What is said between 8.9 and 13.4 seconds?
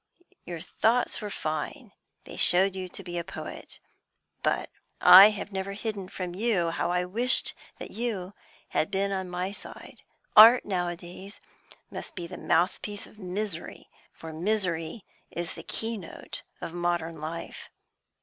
on my side. Art, nowadays, must be the mouthpiece of